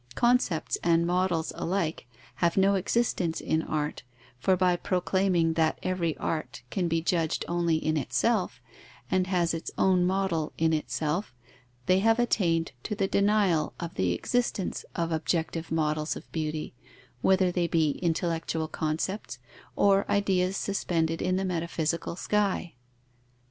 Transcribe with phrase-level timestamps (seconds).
[0.15, 2.07] Concepts and models alike
[2.37, 4.01] have no existence in art,
[4.39, 8.59] for by proclaiming that every art can be judged only in itself,
[9.11, 11.35] and has its own model in itself,
[11.85, 16.73] they have attained to the denial of the existence of objective models of beauty,
[17.21, 19.37] whether they be intellectual concepts,
[19.75, 22.73] or ideas suspended in the metaphysical sky.